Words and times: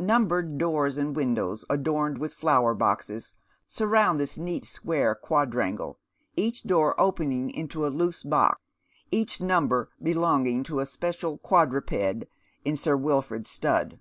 Numbered 0.00 0.58
doors, 0.58 0.98
and 0.98 1.14
windows 1.14 1.64
adorned 1.70 2.18
with 2.18 2.34
flower 2.34 2.74
boxes, 2.74 3.36
sun 3.68 3.94
ound 3.94 4.18
this 4.18 4.36
neat 4.36 4.64
square 4.64 5.14
quadrangle, 5.14 6.00
each 6.36 6.64
door 6.64 7.00
opening 7.00 7.50
into 7.50 7.86
a 7.86 7.86
loose 7.86 8.24
box, 8.24 8.58
each 9.12 9.40
number 9.40 9.90
belonging 10.02 10.64
to 10.64 10.80
a 10.80 10.86
special 10.86 11.38
quadmped 11.38 12.24
in 12.64 12.74
Sir 12.74 12.96
Wilford's 12.96 13.48
stud. 13.48 14.00